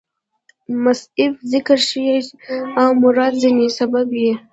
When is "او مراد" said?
2.81-3.33